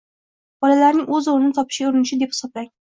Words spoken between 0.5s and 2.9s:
Bolalarning o‘z o‘rnini topishga urinishi deb hisoblang.